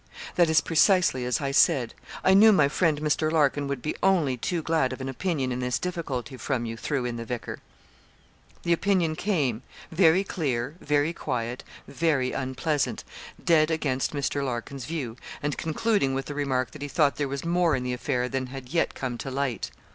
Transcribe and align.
'That 0.33 0.49
is 0.49 0.61
precisely 0.61 1.25
as 1.25 1.39
I 1.41 1.51
said. 1.51 1.93
I 2.23 2.33
knew 2.33 2.51
my 2.51 2.67
friend, 2.67 2.99
Mr. 3.01 3.31
Larkin, 3.31 3.67
would 3.67 3.83
be 3.83 3.95
only 4.01 4.35
too 4.35 4.63
glad 4.63 4.91
of 4.93 4.99
an 4.99 5.07
opinion 5.07 5.51
in 5.51 5.59
this 5.59 5.77
difficulty 5.77 6.37
from 6.37 6.65
you,' 6.65 6.75
threw 6.75 7.05
in 7.05 7.17
the 7.17 7.23
vicar. 7.23 7.59
The 8.63 8.73
opinion 8.73 9.15
came 9.15 9.61
very 9.91 10.23
clear, 10.23 10.73
very 10.81 11.13
quiet, 11.13 11.63
very 11.87 12.31
unpleasant 12.31 13.03
dead 13.45 13.69
against 13.69 14.11
Mr. 14.13 14.43
Larkin's 14.43 14.85
view, 14.85 15.17
and 15.43 15.55
concluding 15.55 16.15
with 16.15 16.25
the 16.25 16.33
remark 16.33 16.71
that 16.71 16.81
he 16.81 16.87
thought 16.87 17.17
there 17.17 17.27
was 17.27 17.45
more 17.45 17.75
in 17.75 17.83
the 17.83 17.93
affair 17.93 18.27
than 18.27 18.47
had 18.47 18.69
yet 18.69 18.95
come 18.95 19.19
to 19.19 19.29
light. 19.29 19.69